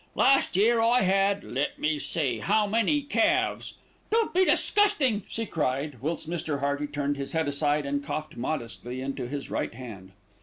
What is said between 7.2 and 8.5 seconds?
head aside, and coughed